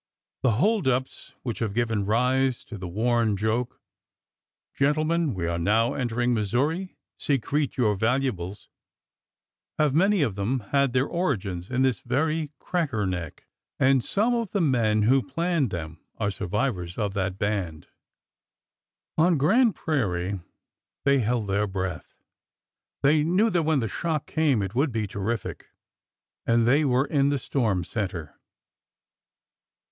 The 0.41 0.53
hold 0.53 0.87
ups 0.87 1.33
which 1.43 1.59
have 1.59 1.75
given 1.75 2.07
rise 2.07 2.65
to 2.65 2.79
the 2.79 2.87
worn 2.87 3.37
joke, 3.37 3.79
Gentlemen, 4.73 5.35
we 5.35 5.45
are 5.45 5.59
now 5.59 5.93
entering 5.93 6.33
Missouri— 6.33 6.95
secrete 7.17 7.77
your 7.77 7.93
valuables," 7.95 8.67
have 9.77 9.93
many 9.93 10.23
of 10.23 10.33
them 10.33 10.61
had 10.71 10.93
their 10.93 11.05
origin 11.05 11.63
in 11.69 11.83
this 11.83 11.99
very'' 11.99 12.49
Cracker 12.59 13.05
Neck," 13.05 13.45
and 13.79 14.03
some 14.03 14.33
of 14.33 14.49
the 14.49 14.59
men 14.59 15.03
who 15.03 15.21
planned 15.21 15.69
them 15.69 15.99
are 16.17 16.31
survivors 16.31 16.97
of 16.97 17.13
that 17.13 17.37
band. 17.37 17.85
204 19.19 19.23
ORDER 19.23 19.23
NO. 19.23 19.23
11 19.25 19.33
On 19.33 19.37
Grand 19.37 19.75
Prairie 19.75 20.39
they 21.05 21.19
held 21.19 21.47
their 21.47 21.67
breath. 21.67 22.15
They 23.03 23.21
knew 23.23 23.51
that 23.51 23.61
when 23.61 23.81
the 23.81 23.87
shock 23.87 24.25
came 24.25 24.63
it 24.63 24.73
would 24.73 24.91
be 24.91 25.05
terrific. 25.05 25.67
And 26.47 26.65
they 26.67 26.83
were 26.83 27.05
in 27.05 27.29
the 27.29 27.37
storm 27.37 27.83
center. 27.83 28.33